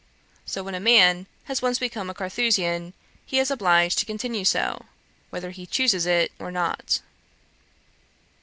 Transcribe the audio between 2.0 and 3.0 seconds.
a Carthusian,